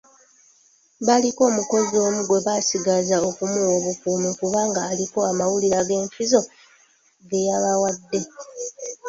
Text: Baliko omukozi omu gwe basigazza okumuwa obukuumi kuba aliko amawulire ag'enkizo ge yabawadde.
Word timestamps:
Baliko 1.07 1.41
omukozi 1.49 1.95
omu 2.05 2.21
gwe 2.27 2.39
basigazza 2.45 3.17
okumuwa 3.27 3.69
obukuumi 3.77 4.31
kuba 4.39 4.61
aliko 4.89 5.19
amawulire 5.31 5.75
ag'enkizo 5.81 6.41
ge 7.29 7.39
yabawadde. 7.47 8.19